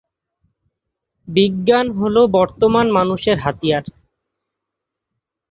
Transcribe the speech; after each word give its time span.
বিজ্ঞান 1.27 1.87
হল 1.91 2.15
বর্তমান 2.37 2.87
মানুষের 2.91 3.37
হাতিয়ার। 3.39 3.85